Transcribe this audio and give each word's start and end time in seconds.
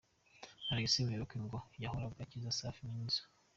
Alexis 0.71 1.05
Muyoboke 1.05 1.37
ngo 1.45 1.57
yahoraga 1.83 2.19
akiza 2.23 2.55
Safi 2.59 2.81
na 2.83 2.93
Nizzo. 2.97 3.23